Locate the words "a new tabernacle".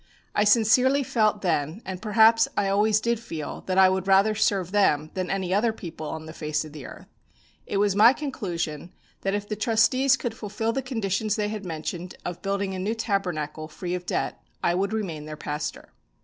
12.73-13.67